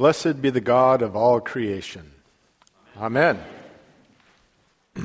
Blessed 0.00 0.40
be 0.40 0.48
the 0.48 0.62
God 0.62 1.02
of 1.02 1.14
all 1.14 1.40
creation. 1.42 2.10
Amen. 2.96 3.38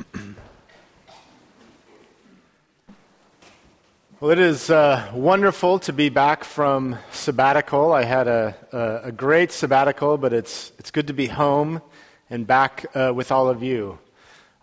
well, 4.20 4.30
it 4.30 4.38
is 4.38 4.70
uh, 4.70 5.10
wonderful 5.12 5.80
to 5.80 5.92
be 5.92 6.08
back 6.08 6.44
from 6.44 6.96
sabbatical. 7.12 7.92
I 7.92 8.04
had 8.04 8.26
a, 8.26 8.56
a, 8.72 9.08
a, 9.08 9.12
great 9.12 9.52
sabbatical, 9.52 10.16
but 10.16 10.32
it's, 10.32 10.72
it's 10.78 10.90
good 10.90 11.08
to 11.08 11.12
be 11.12 11.26
home 11.26 11.82
and 12.30 12.46
back 12.46 12.86
uh, 12.94 13.12
with 13.14 13.30
all 13.30 13.50
of 13.50 13.62
you. 13.62 13.98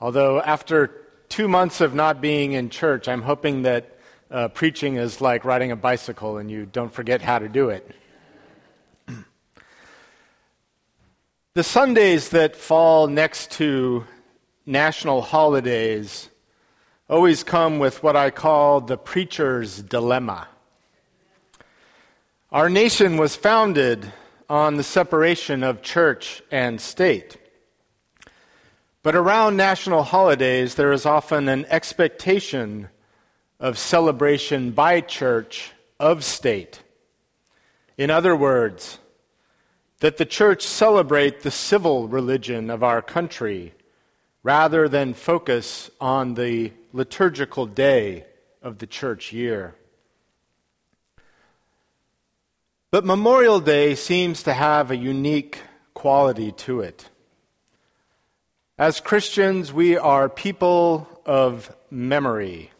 Although, 0.01 0.41
after 0.41 0.99
two 1.29 1.47
months 1.47 1.79
of 1.79 1.93
not 1.93 2.21
being 2.21 2.53
in 2.53 2.71
church, 2.71 3.07
I'm 3.07 3.21
hoping 3.21 3.61
that 3.61 3.99
uh, 4.31 4.47
preaching 4.47 4.95
is 4.95 5.21
like 5.21 5.45
riding 5.45 5.71
a 5.71 5.75
bicycle 5.75 6.39
and 6.39 6.49
you 6.49 6.65
don't 6.65 6.91
forget 6.91 7.21
how 7.21 7.37
to 7.37 7.47
do 7.47 7.69
it. 7.69 7.87
The 11.55 11.63
Sundays 11.63 12.29
that 12.29 12.55
fall 12.55 13.05
next 13.05 13.51
to 13.51 14.05
national 14.65 15.21
holidays 15.21 16.31
always 17.07 17.43
come 17.43 17.77
with 17.77 18.01
what 18.01 18.15
I 18.15 18.31
call 18.31 18.81
the 18.81 18.97
preacher's 18.97 19.79
dilemma. 19.83 20.47
Our 22.51 22.69
nation 22.69 23.17
was 23.17 23.35
founded 23.35 24.11
on 24.49 24.77
the 24.77 24.83
separation 24.83 25.61
of 25.61 25.83
church 25.83 26.41
and 26.49 26.81
state. 26.81 27.37
But 29.03 29.13
around 29.13 29.55
national 29.55 30.01
holidays, 30.01 30.73
there 30.73 30.91
is 30.91 31.05
often 31.05 31.47
an 31.49 31.67
expectation 31.69 32.89
of 33.59 33.77
celebration 33.77 34.71
by 34.71 35.01
church 35.01 35.71
of 35.99 36.23
state. 36.23 36.81
In 37.95 38.09
other 38.09 38.35
words, 38.35 38.97
that 40.03 40.17
the 40.17 40.25
church 40.25 40.63
celebrate 40.63 41.43
the 41.43 41.49
civil 41.49 42.09
religion 42.09 42.69
of 42.69 42.83
our 42.83 43.01
country 43.01 43.73
rather 44.43 44.89
than 44.89 45.13
focus 45.13 45.89
on 46.01 46.33
the 46.33 46.73
liturgical 46.91 47.65
day 47.65 48.25
of 48.61 48.79
the 48.79 48.85
church 48.85 49.31
year. 49.31 49.73
But 52.91 53.05
Memorial 53.05 53.61
Day 53.61 53.95
seems 53.95 54.43
to 54.43 54.51
have 54.51 54.91
a 54.91 54.97
unique 54.97 55.61
quality 55.93 56.51
to 56.51 56.81
it. 56.81 57.09
As 58.77 58.99
Christians, 58.99 59.71
we 59.71 59.95
are 59.95 60.27
people 60.27 61.07
of 61.25 61.73
memory. 61.89 62.71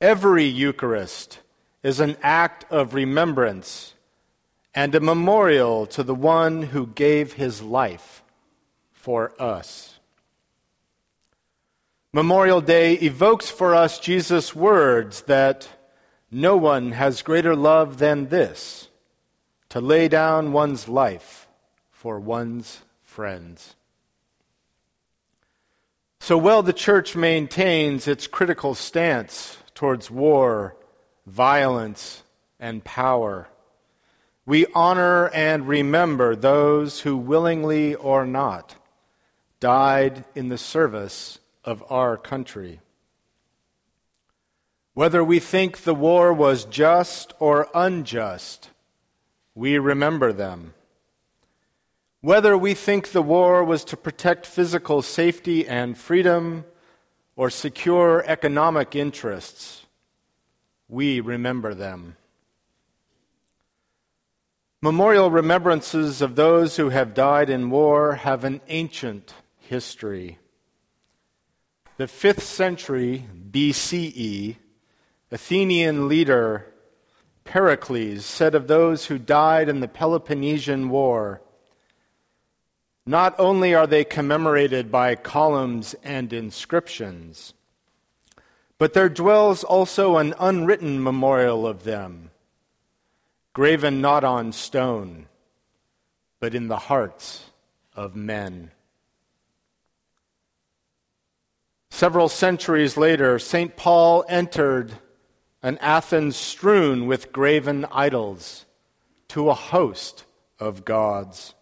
Every 0.00 0.46
Eucharist 0.46 1.40
is 1.82 2.00
an 2.00 2.16
act 2.22 2.64
of 2.72 2.94
remembrance 2.94 3.93
and 4.74 4.94
a 4.94 5.00
memorial 5.00 5.86
to 5.86 6.02
the 6.02 6.14
one 6.14 6.62
who 6.62 6.86
gave 6.86 7.34
his 7.34 7.62
life 7.62 8.22
for 8.92 9.32
us. 9.40 9.98
Memorial 12.12 12.60
Day 12.60 12.94
evokes 12.94 13.50
for 13.50 13.74
us 13.74 13.98
Jesus' 13.98 14.54
words 14.54 15.22
that 15.22 15.68
no 16.30 16.56
one 16.56 16.92
has 16.92 17.22
greater 17.22 17.54
love 17.54 17.98
than 17.98 18.28
this 18.28 18.88
to 19.68 19.80
lay 19.80 20.08
down 20.08 20.52
one's 20.52 20.88
life 20.88 21.48
for 21.90 22.18
one's 22.18 22.82
friends. 23.02 23.76
So 26.20 26.38
well 26.38 26.62
the 26.62 26.72
church 26.72 27.14
maintains 27.14 28.08
its 28.08 28.26
critical 28.26 28.74
stance 28.74 29.58
towards 29.74 30.10
war, 30.10 30.76
violence, 31.26 32.22
and 32.58 32.82
power 32.82 33.48
we 34.46 34.66
honor 34.74 35.28
and 35.28 35.66
remember 35.66 36.36
those 36.36 37.00
who 37.00 37.16
willingly 37.16 37.94
or 37.94 38.26
not 38.26 38.74
died 39.58 40.24
in 40.34 40.48
the 40.48 40.58
service 40.58 41.38
of 41.64 41.82
our 41.90 42.16
country. 42.16 42.80
Whether 44.92 45.24
we 45.24 45.40
think 45.40 45.78
the 45.78 45.94
war 45.94 46.32
was 46.32 46.66
just 46.66 47.32
or 47.38 47.68
unjust, 47.74 48.70
we 49.54 49.78
remember 49.78 50.32
them. 50.32 50.74
Whether 52.20 52.56
we 52.56 52.74
think 52.74 53.08
the 53.08 53.22
war 53.22 53.64
was 53.64 53.84
to 53.86 53.96
protect 53.96 54.46
physical 54.46 55.02
safety 55.02 55.66
and 55.66 55.96
freedom 55.96 56.64
or 57.36 57.50
secure 57.50 58.22
economic 58.26 58.94
interests, 58.94 59.86
we 60.88 61.20
remember 61.20 61.74
them. 61.74 62.16
Memorial 64.84 65.30
remembrances 65.30 66.20
of 66.20 66.36
those 66.36 66.76
who 66.76 66.90
have 66.90 67.14
died 67.14 67.48
in 67.48 67.70
war 67.70 68.16
have 68.16 68.44
an 68.44 68.60
ancient 68.68 69.32
history. 69.56 70.36
The 71.96 72.04
5th 72.04 72.42
century 72.42 73.26
BCE, 73.50 74.56
Athenian 75.32 76.06
leader 76.06 76.66
Pericles 77.44 78.26
said 78.26 78.54
of 78.54 78.66
those 78.66 79.06
who 79.06 79.16
died 79.16 79.70
in 79.70 79.80
the 79.80 79.88
Peloponnesian 79.88 80.90
War, 80.90 81.40
not 83.06 83.34
only 83.38 83.74
are 83.74 83.86
they 83.86 84.04
commemorated 84.04 84.92
by 84.92 85.14
columns 85.14 85.94
and 86.04 86.30
inscriptions, 86.30 87.54
but 88.76 88.92
there 88.92 89.08
dwells 89.08 89.64
also 89.64 90.18
an 90.18 90.34
unwritten 90.38 91.02
memorial 91.02 91.66
of 91.66 91.84
them 91.84 92.32
graven 93.54 94.00
not 94.00 94.24
on 94.24 94.52
stone, 94.52 95.26
but 96.40 96.54
in 96.54 96.66
the 96.68 96.76
hearts 96.76 97.44
of 97.94 98.16
men. 98.16 98.72
Several 101.88 102.28
centuries 102.28 102.96
later, 102.96 103.38
St. 103.38 103.76
Paul 103.76 104.24
entered 104.28 104.92
an 105.62 105.78
Athens 105.78 106.36
strewn 106.36 107.06
with 107.06 107.32
graven 107.32 107.86
idols 107.92 108.66
to 109.28 109.48
a 109.48 109.54
host 109.54 110.24
of 110.58 110.84
gods. 110.84 111.54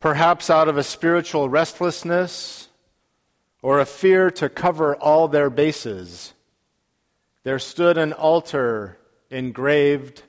Perhaps 0.00 0.50
out 0.50 0.68
of 0.68 0.76
a 0.76 0.82
spiritual 0.82 1.48
restlessness 1.48 2.68
or 3.62 3.78
a 3.78 3.86
fear 3.86 4.32
to 4.32 4.48
cover 4.48 4.96
all 4.96 5.28
their 5.28 5.48
bases, 5.48 6.34
there 7.44 7.60
stood 7.60 7.96
an 7.96 8.12
altar 8.12 8.98
engraved 9.30 10.22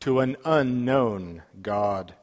to 0.00 0.20
an 0.20 0.36
unknown 0.44 1.42
God. 1.60 2.14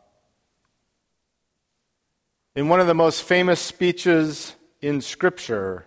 In 2.55 2.67
one 2.67 2.79
of 2.79 2.87
the 2.87 2.93
most 2.93 3.23
famous 3.23 3.59
speeches 3.59 4.55
in 4.81 5.01
Scripture, 5.01 5.85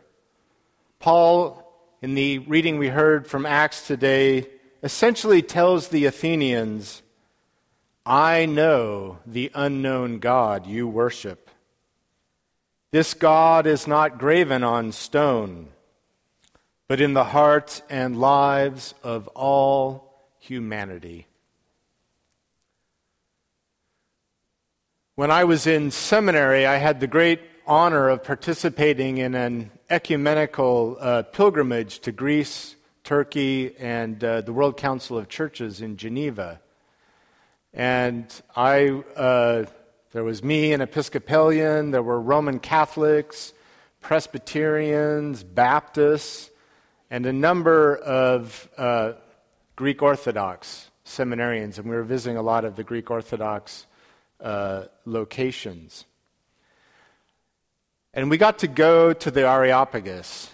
Paul, 1.01 1.59
in 2.01 2.15
the 2.15 2.39
reading 2.39 2.79
we 2.79 2.89
heard 2.89 3.27
from 3.27 3.45
Acts 3.45 3.87
today, 3.87 4.47
essentially 4.83 5.43
tells 5.43 5.89
the 5.89 6.07
Athenians, 6.07 7.03
I 8.07 8.47
know 8.47 9.19
the 9.27 9.51
unknown 9.55 10.19
God 10.19 10.67
you 10.67 10.89
worship. 10.89 11.51
This 12.91 13.15
God 13.15 13.67
is 13.67 13.87
not 13.87 14.19
graven 14.19 14.63
on 14.63 14.93
stone, 14.93 15.69
but 16.89 17.01
in 17.01 17.15
the 17.15 17.25
hearts 17.25 17.83
and 17.89 18.19
lives 18.19 18.95
of 19.03 19.29
all 19.29 20.12
humanity. 20.43 21.29
When 25.15 25.31
I 25.31 25.45
was 25.45 25.69
in 25.69 25.93
seminary, 25.93 26.67
I 26.67 26.79
had 26.79 26.99
the 26.99 27.07
great 27.07 27.41
honor 27.65 28.09
of 28.09 28.25
participating 28.25 29.19
in 29.19 29.37
an 29.37 29.71
ecumenical 29.89 30.97
uh, 30.99 31.23
pilgrimage 31.23 32.01
to 32.01 32.11
Greece, 32.11 32.75
Turkey, 33.05 33.77
and 33.79 34.23
uh, 34.25 34.41
the 34.41 34.53
World 34.53 34.77
Council 34.77 35.17
of 35.17 35.29
Churches 35.29 35.81
in 35.81 35.97
Geneva. 35.97 36.61
And 37.73 38.27
I, 38.57 38.89
uh, 39.15 39.67
there 40.11 40.25
was 40.25 40.43
me, 40.43 40.73
an 40.73 40.81
Episcopalian, 40.81 41.93
there 41.93 42.03
were 42.03 42.21
Roman 42.21 42.59
Catholics, 42.59 43.53
Presbyterians, 44.01 45.45
Baptists, 45.45 46.51
and 47.13 47.27
a 47.27 47.33
number 47.33 47.97
of 47.97 48.69
uh, 48.77 49.13
Greek 49.77 50.03
Orthodox 50.03 50.91
seminarians, 51.05 51.79
and 51.79 51.89
we 51.89 51.97
were 51.97 52.03
visiting 52.03 52.37
a 52.37 52.43
lot 52.43 52.65
of 52.65 52.77
the 52.77 52.85
Greek 52.85 53.11
Orthodox 53.11 53.87
uh, 54.41 54.85
locations. 55.05 56.05
And 58.15 58.29
we 58.29 58.37
got 58.37 58.59
to 58.59 58.69
go 58.69 59.13
to 59.13 59.31
the 59.31 59.49
Areopagus 59.49 60.51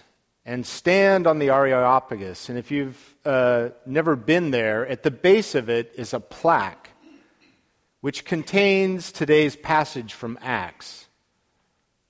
and 0.46 0.64
stand 0.64 1.26
on 1.26 1.40
the 1.40 1.50
Areopagus. 1.50 2.48
And 2.48 2.58
if 2.58 2.70
you've 2.70 3.16
uh, 3.24 3.70
never 3.84 4.16
been 4.16 4.50
there, 4.50 4.86
at 4.86 5.02
the 5.02 5.10
base 5.10 5.54
of 5.54 5.68
it 5.68 5.92
is 5.96 6.14
a 6.14 6.20
plaque 6.20 6.90
which 8.00 8.24
contains 8.24 9.10
today's 9.10 9.56
passage 9.56 10.14
from 10.14 10.38
Acts, 10.40 11.08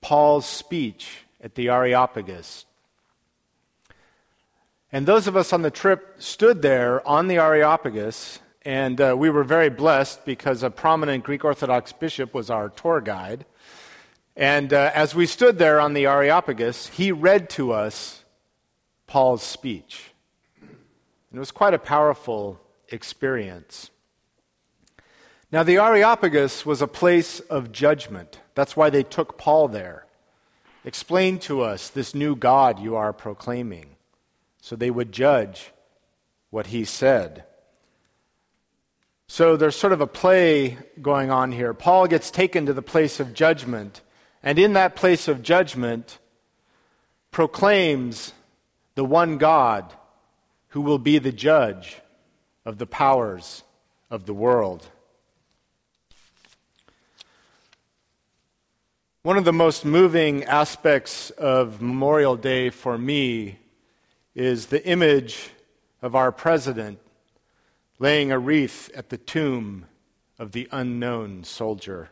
Paul's 0.01 0.45
speech 0.45 1.25
at 1.41 1.55
the 1.55 1.69
Areopagus 1.69 2.65
and 4.91 5.05
those 5.05 5.27
of 5.27 5.37
us 5.37 5.53
on 5.53 5.61
the 5.61 5.69
trip 5.69 6.15
stood 6.17 6.61
there 6.61 7.07
on 7.07 7.27
the 7.27 7.37
Areopagus, 7.37 8.39
and 8.63 8.99
uh, 8.99 9.15
we 9.17 9.29
were 9.29 9.43
very 9.43 9.69
blessed 9.69 10.25
because 10.25 10.63
a 10.63 10.69
prominent 10.69 11.23
Greek 11.23 11.45
Orthodox 11.45 11.91
bishop 11.91 12.33
was 12.33 12.49
our 12.49 12.69
tour 12.69 12.99
guide. 12.99 13.45
And 14.35 14.73
uh, 14.73 14.91
as 14.95 15.13
we 15.13 15.25
stood 15.25 15.59
there 15.59 15.79
on 15.79 15.93
the 15.93 16.07
Areopagus, 16.07 16.87
he 16.87 17.11
read 17.11 17.49
to 17.51 17.71
us 17.71 18.23
Paul's 19.05 19.43
speech. 19.43 20.11
And 20.61 21.37
it 21.37 21.39
was 21.39 21.51
quite 21.51 21.73
a 21.73 21.79
powerful 21.79 22.59
experience. 22.89 23.91
Now, 25.51 25.63
the 25.63 25.77
Areopagus 25.77 26.65
was 26.65 26.81
a 26.81 26.87
place 26.87 27.39
of 27.41 27.71
judgment. 27.71 28.39
That's 28.55 28.75
why 28.75 28.89
they 28.89 29.03
took 29.03 29.37
Paul 29.37 29.67
there. 29.67 30.05
Explain 30.83 31.39
to 31.39 31.61
us 31.61 31.89
this 31.89 32.15
new 32.15 32.35
God 32.35 32.79
you 32.79 32.95
are 32.95 33.13
proclaiming. 33.13 33.95
So 34.61 34.75
they 34.75 34.91
would 34.91 35.11
judge 35.11 35.71
what 36.49 36.67
he 36.67 36.83
said. 36.85 37.43
So 39.27 39.55
there's 39.55 39.75
sort 39.75 39.93
of 39.93 40.01
a 40.01 40.07
play 40.07 40.77
going 41.01 41.29
on 41.29 41.51
here. 41.51 41.73
Paul 41.73 42.07
gets 42.07 42.31
taken 42.31 42.65
to 42.65 42.73
the 42.73 42.81
place 42.81 43.19
of 43.19 43.33
judgment, 43.33 44.01
and 44.41 44.57
in 44.57 44.73
that 44.73 44.95
place 44.95 45.27
of 45.27 45.43
judgment, 45.43 46.17
proclaims 47.31 48.33
the 48.95 49.05
one 49.05 49.37
God 49.37 49.93
who 50.69 50.81
will 50.81 50.97
be 50.97 51.19
the 51.19 51.31
judge 51.31 52.01
of 52.65 52.79
the 52.79 52.87
powers 52.87 53.63
of 54.09 54.25
the 54.25 54.33
world. 54.33 54.87
One 59.21 59.37
of 59.37 59.45
the 59.45 59.53
most 59.53 59.85
moving 59.85 60.43
aspects 60.45 61.29
of 61.31 61.81
Memorial 61.81 62.35
Day 62.35 62.71
for 62.71 62.97
me 62.97 63.59
is 64.39 64.67
the 64.67 64.85
image 64.87 65.49
of 66.01 66.15
our 66.15 66.31
president 66.31 66.97
laying 67.99 68.31
a 68.31 68.39
wreath 68.39 68.89
at 68.95 69.09
the 69.09 69.17
tomb 69.17 69.85
of 70.39 70.53
the 70.53 70.65
unknown 70.71 71.43
soldier. 71.43 72.09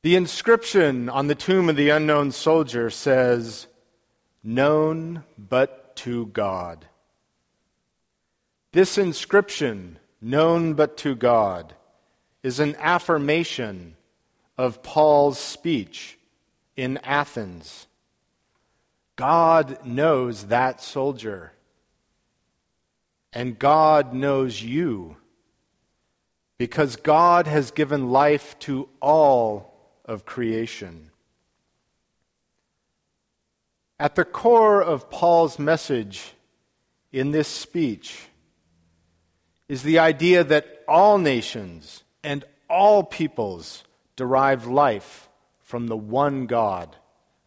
The 0.00 0.16
inscription 0.16 1.10
on 1.10 1.26
the 1.26 1.34
tomb 1.34 1.68
of 1.68 1.76
the 1.76 1.90
unknown 1.90 2.32
soldier 2.32 2.88
says, 2.88 3.66
Known 4.42 5.22
but 5.36 5.94
to 5.96 6.26
God. 6.28 6.86
This 8.72 8.96
inscription, 8.96 9.98
known 10.22 10.72
but 10.72 10.96
to 10.98 11.14
God, 11.14 11.74
is 12.42 12.58
an 12.58 12.74
affirmation 12.78 13.96
of 14.56 14.82
Paul's 14.82 15.38
speech 15.38 16.18
in 16.74 16.96
Athens. 17.04 17.86
God 19.16 19.84
knows 19.84 20.44
that 20.46 20.80
soldier, 20.82 21.52
and 23.32 23.58
God 23.58 24.12
knows 24.14 24.62
you, 24.62 25.16
because 26.58 26.96
God 26.96 27.46
has 27.46 27.70
given 27.70 28.10
life 28.10 28.58
to 28.60 28.88
all 29.00 29.74
of 30.04 30.24
creation. 30.24 31.10
At 33.98 34.14
the 34.14 34.24
core 34.24 34.82
of 34.82 35.10
Paul's 35.10 35.58
message 35.58 36.34
in 37.12 37.30
this 37.30 37.48
speech 37.48 38.26
is 39.68 39.82
the 39.82 39.98
idea 39.98 40.44
that 40.44 40.82
all 40.86 41.18
nations 41.18 42.04
and 42.22 42.44
all 42.68 43.02
peoples 43.02 43.84
derive 44.14 44.66
life 44.66 45.28
from 45.62 45.86
the 45.86 45.96
one 45.96 46.46
God 46.46 46.94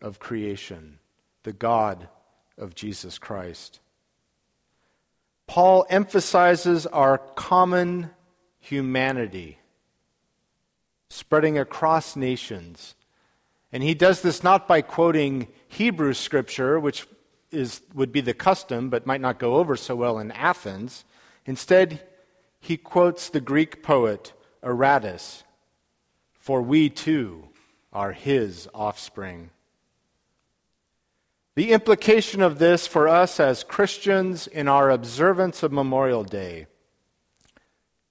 of 0.02 0.20
creation, 0.20 1.00
the 1.50 1.54
God 1.54 2.08
of 2.60 2.76
Jesus 2.76 3.18
Christ. 3.18 3.80
Paul 5.48 5.84
emphasizes 5.90 6.86
our 6.86 7.18
common 7.18 8.12
humanity 8.60 9.58
spreading 11.10 11.58
across 11.58 12.16
nations. 12.16 12.94
And 13.74 13.82
he 13.82 13.96
does 13.96 14.22
this 14.22 14.44
not 14.44 14.68
by 14.68 14.84
quoting 14.84 15.48
Hebrew 15.68 16.14
scripture, 16.14 16.80
which 16.80 17.08
is, 17.50 17.82
would 17.96 18.12
be 18.12 18.22
the 18.22 18.36
custom 18.36 18.92
but 18.92 19.08
might 19.08 19.22
not 19.22 19.40
go 19.40 19.56
over 19.56 19.76
so 19.76 19.96
well 19.96 20.20
in 20.20 20.32
Athens. 20.34 21.04
Instead, 21.48 22.08
he 22.60 22.78
quotes 22.78 23.28
the 23.30 23.42
Greek 23.42 23.82
poet 23.82 24.34
Aratus 24.62 25.42
for 26.40 26.62
we 26.62 26.92
too 26.92 27.50
are 27.92 28.12
his 28.12 28.70
offspring. 28.72 29.50
The 31.60 31.74
implication 31.74 32.42
of 32.42 32.58
this 32.58 32.88
for 32.88 33.10
us 33.10 33.38
as 33.38 33.66
Christians 33.66 34.48
in 34.48 34.70
our 34.70 34.90
observance 34.90 35.62
of 35.62 35.74
Memorial 35.74 36.24
Day 36.24 36.68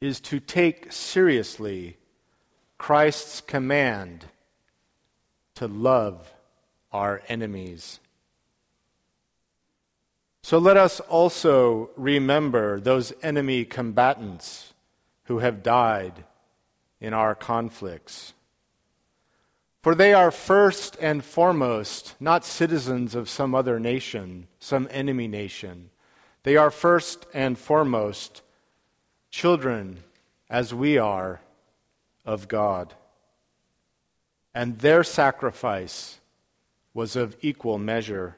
is 0.03 0.21
to 0.21 0.39
take 0.39 0.93
seriously 0.93 1.97
Christ's 2.77 3.41
command 3.41 4.27
to 5.55 5.67
love 5.67 6.31
our 6.93 7.23
enemies. 7.27 8.01
So 10.43 10.59
let 10.59 10.77
us 10.77 11.01
also 11.01 11.89
remember 11.97 12.79
those 12.81 13.15
enemy 13.23 13.65
combatants 13.65 14.75
who 15.25 15.39
have 15.39 15.63
died 15.63 16.23
in 17.01 17.15
our 17.15 17.35
conflicts. 17.35 18.35
For 19.83 19.95
they 19.95 20.13
are 20.13 20.31
first 20.31 20.97
and 21.01 21.25
foremost 21.25 22.15
not 22.19 22.45
citizens 22.45 23.15
of 23.15 23.29
some 23.29 23.55
other 23.55 23.79
nation, 23.79 24.49
some 24.59 24.89
enemy 24.91 25.29
nation. 25.29 25.91
They 26.43 26.57
are 26.57 26.71
first 26.71 27.27
and 27.33 27.59
foremost 27.59 28.43
children, 29.31 29.99
as 30.51 30.75
we 30.75 30.99
are, 30.99 31.41
of 32.25 32.49
God. 32.49 32.95
And 34.55 34.79
their 34.79 35.05
sacrifice 35.05 36.19
was 36.93 37.15
of 37.15 37.37
equal 37.41 37.79
measure. 37.79 38.37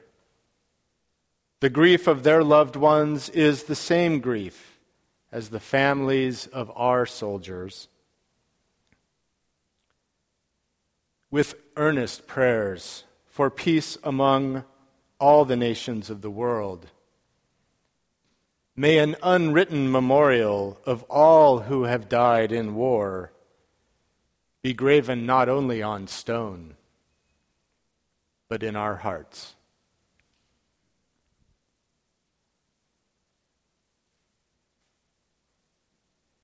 The 1.61 1.69
grief 1.69 2.07
of 2.07 2.23
their 2.23 2.43
loved 2.43 2.75
ones 2.75 3.29
is 3.29 3.63
the 3.63 3.75
same 3.75 4.19
grief 4.19 4.79
as 5.31 5.49
the 5.49 5.59
families 5.59 6.47
of 6.47 6.71
our 6.75 7.05
soldiers. 7.05 7.87
With 11.31 11.55
earnest 11.77 12.27
prayers 12.27 13.05
for 13.25 13.49
peace 13.49 13.97
among 14.03 14.63
all 15.19 15.45
the 15.45 15.55
nations 15.55 16.09
of 16.09 16.21
the 16.21 16.29
world. 16.29 16.87
May 18.75 18.97
an 18.97 19.15
unwritten 19.23 19.91
memorial 19.91 20.79
of 20.85 21.03
all 21.03 21.59
who 21.59 21.83
have 21.83 22.09
died 22.09 22.51
in 22.51 22.75
war 22.75 23.31
be 24.61 24.73
graven 24.73 25.25
not 25.25 25.49
only 25.49 25.81
on 25.81 26.07
stone, 26.07 26.75
but 28.47 28.61
in 28.61 28.75
our 28.75 28.97
hearts. 28.97 29.55